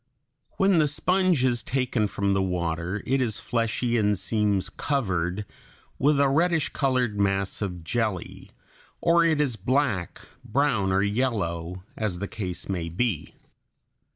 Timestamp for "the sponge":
0.79-1.45